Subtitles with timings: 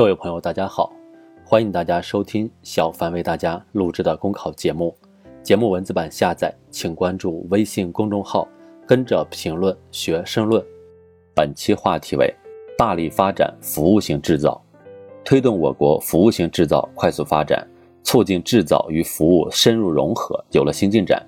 [0.00, 0.90] 各位朋友，大家好，
[1.44, 4.96] 欢迎大家收听小凡为大家录制的公考节目。
[5.42, 8.48] 节目文字版下载，请关注微信公众号，
[8.86, 10.64] 跟着评论学申论。
[11.34, 12.34] 本期话题为：
[12.78, 14.58] 大力发展服务型制造，
[15.22, 17.68] 推动我国服务型制造快速发展，
[18.02, 21.22] 促进制造与服务深入融合有了新进展。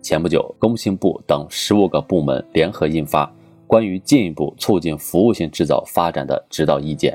[0.00, 3.26] 前不久，工信部等十五个部门联合印发
[3.66, 7.12] 《关于进一步促进服务型制造发展的指导意见》，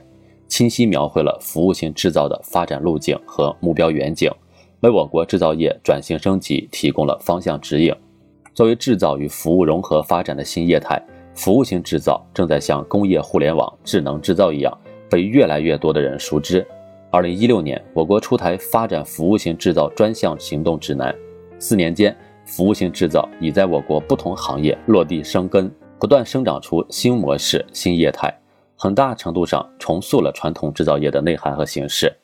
[0.48, 4.32] 清晰描绘了服务型制造的发展路径和目标远景。
[4.82, 7.94] 为我国制造业转型升级提供了方向指引。
[8.54, 11.02] 作为制造与服务融合发展的新业态，
[11.34, 14.76] 服务型制造正在像工业互联网、智能制造一样
[15.10, 16.66] 被越来越多的人熟知。
[17.10, 21.16] 二零一六年，我国出台发展服务型制造专项行动指南，
[21.58, 28.32] 四年间，服务型制造已在我国不同行业落地生根，不断生长出新模式、新业态，
[28.78, 32.16] 很大程度上重塑了传统制造业的内涵和形式。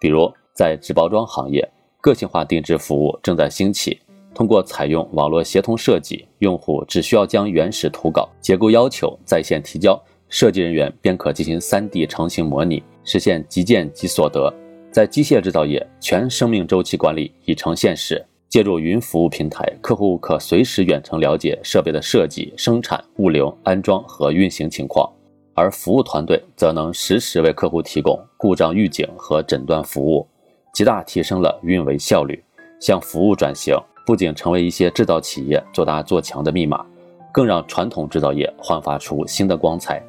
[0.00, 1.68] 比如，在纸包装行业。
[1.98, 3.98] 个性化定制服务正在兴起。
[4.32, 14.54] 通过采用网络协同设计，用户只需要将原始图稿、结构要求在线提交，设计人员便可进行 3D 成型模拟，实现即见即所得。
[14.92, 18.24] 在机械制造业，全生命周期管理已成现实。
[18.48, 25.10] 借助云服务平台，客户可随时远程了解设备的设计、生产、物流、安装和运行情况，
[25.56, 30.28] 而服务团队则能实时为客户提供故障预警和诊断服务。
[30.72, 32.44] 极大提升了运维效率，
[32.78, 36.84] 向服务转型不仅成为一些制造企业做大做强的密码，
[37.32, 40.02] 更让传统制造业焕发出新的光彩。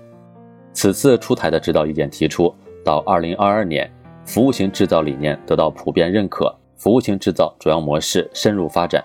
[0.74, 3.90] 此次出台的指导意见提出，到二零二二年，
[4.26, 9.02] 服务型制造理念得到普遍认可，服务型制造主要模式深入发展，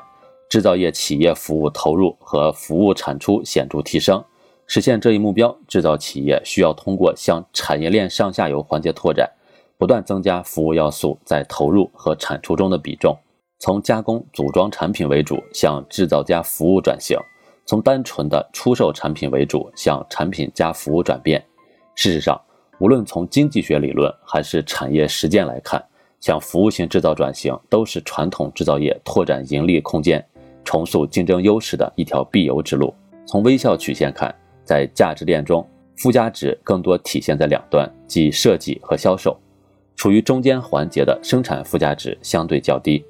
[0.51, 4.23] 制造业企业服务投入和服务产出显著提升。
[4.75, 9.31] 实现这一目标，制造企业需要通过向产业链上下游环节拓展。
[9.77, 13.15] 不断增加服务要素在投入和产出中的比重，
[13.59, 17.19] 从加工组装产品为主向制造加服务转型，
[17.67, 21.45] 从单纯的出售产品为主向产品加服务转变。
[21.95, 22.41] 事实上，
[22.79, 25.85] 无论从经济学理论还是产业实践来看，
[26.19, 30.27] 向服务型制造转型都是传统制造业拓展盈利空间、
[30.65, 32.95] 重塑竞争优势的一条必由之路。
[33.27, 34.35] 从微笑曲线看，
[34.65, 39.37] 在价值链中，附加值更多体现在两端，即设计和销售。
[39.95, 43.05] 处于中间环节的生产附加值相对较低，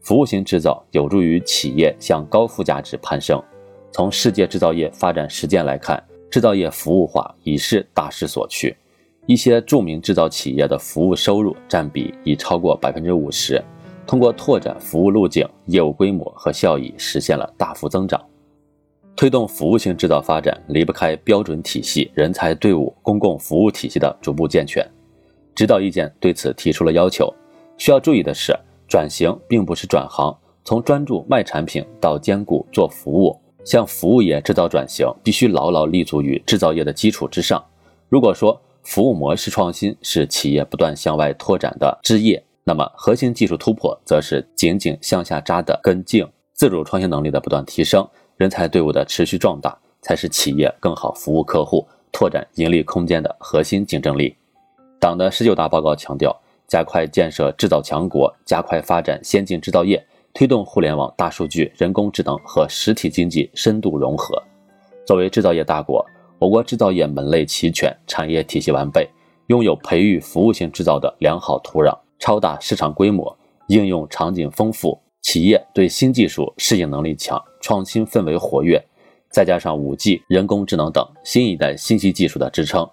[0.00, 3.40] 服务型制造有助于企业向高附加值攀升。
[3.92, 8.74] 从世界制造业发展实践来看，制造业服务化已是大势所趋。
[9.26, 13.62] 一些著名制造企业的服务收入占比已超过百分之五十，
[14.04, 18.20] 通过拓展服务路径，业务规模和效益实现了大幅增长。
[19.22, 24.84] 推动服务型制造发展，离不开标准体系、人才队伍、公共服务体系的逐步健全。
[25.54, 27.32] 指导意见对此提出了要求。
[27.78, 28.52] 需要注意的是，
[28.88, 37.64] 转型并不是转行，从专注卖产品到兼顾做服务，向服务业制造转型，必须牢牢立足于制造业的基础之上。
[38.08, 46.26] 如果说服务模式创新是企业不断向外拓展的枝叶，那么核心技术突破则是紧紧向下扎的根茎。
[46.54, 48.06] 自主创新能力的不断提升，
[48.36, 54.36] 人才队伍的持续壮大，才是企业更好服务客户、拓展盈利空间的核心竞争力。
[54.98, 56.34] 党的十九大报告强调，
[56.66, 64.42] 加快建设制造强国，加快发展先进制造业，推动互联网、大数据、人工智能和实体经济深度融合。
[65.04, 66.04] 作为制造业大国，
[66.38, 69.08] 我国制造业门类齐全，产业体系完备，
[69.48, 78.84] 拥有培育服务性制造的良好土壤，超大市场规模，应用场景丰富，企业对新技术适应能力强，创新氛围活跃，
[79.30, 82.88] 再加上五 G、人工智能等新一代信息技术的支撑。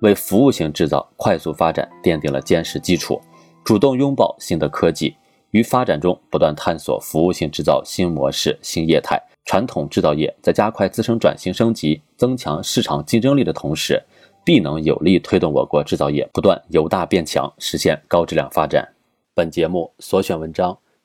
[0.00, 3.20] 为服务型制造快速发展奠定了坚实基础，
[3.64, 5.14] 主动拥抱新的科技，
[5.50, 9.20] 于发展中不断探索服务型制造新模式、新业态。
[9.44, 14.00] 传统制造业在加快自身转型升级、增强市场竞争力的同时，
[14.44, 18.88] 必能有力推动我国制造业不断由大变强，实现高质量发展。
[19.34, 20.76] 本节目所选文章